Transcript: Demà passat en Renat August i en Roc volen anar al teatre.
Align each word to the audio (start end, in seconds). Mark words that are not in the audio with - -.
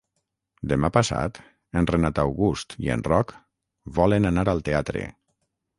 Demà 0.71 0.89
passat 0.95 1.37
en 1.81 1.89
Renat 1.91 2.23
August 2.23 2.75
i 2.87 2.91
en 2.97 3.07
Roc 3.11 3.35
volen 4.01 4.31
anar 4.33 4.49
al 4.57 4.65
teatre. 4.71 5.11